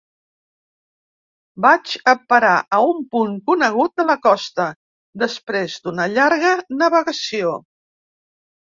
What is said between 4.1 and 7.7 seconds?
la costa, després d'una llarga navegació.